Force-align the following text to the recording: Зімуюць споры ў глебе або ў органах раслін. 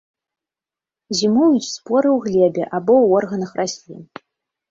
Зімуюць 1.17 1.67
споры 1.73 2.09
ў 2.13 2.15
глебе 2.25 2.63
або 2.79 2.93
ў 3.01 3.07
органах 3.19 3.51
раслін. 3.61 4.01